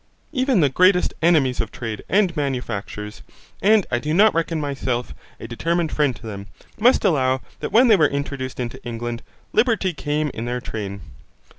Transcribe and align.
Even 0.31 0.61
the 0.61 0.69
greatest 0.69 1.13
enemies 1.21 1.61
of 1.61 1.71
trade 1.71 2.03
and 2.09 2.35
manufactures, 2.35 3.21
and 3.61 3.85
I 3.91 3.99
do 3.99 4.15
not 4.15 4.33
reckon 4.33 4.59
myself 4.59 5.11
a 5.11 5.13
very 5.37 5.49
determined 5.49 5.91
friend 5.91 6.15
to 6.15 6.25
them, 6.25 6.47
must 6.79 7.05
allow 7.05 7.41
that 7.59 7.71
when 7.71 7.87
they 7.87 7.95
were 7.97 8.07
introduced 8.07 8.59
into 8.59 8.83
England, 8.83 9.21
liberty 9.53 9.93
came 9.93 10.31
in 10.33 10.45
their 10.45 10.59
train. 10.59 11.01